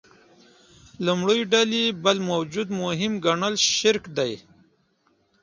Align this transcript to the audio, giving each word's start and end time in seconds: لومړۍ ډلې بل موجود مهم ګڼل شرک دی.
لومړۍ 1.05 1.39
ډلې 1.53 1.83
بل 2.03 2.17
موجود 2.31 2.67
مهم 2.81 3.13
ګڼل 3.25 3.55
شرک 3.77 4.03
دی. 4.17 4.33